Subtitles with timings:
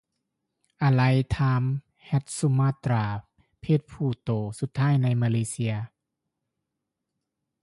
[0.81, 1.01] ອາໄລ
[1.35, 1.63] ທາມ
[2.05, 3.05] ແຮດສຸມາດຕຣາ
[3.61, 5.73] ເພດຜູ້ໂຕສຸດທ້າຍໃນມາເລເຊຍ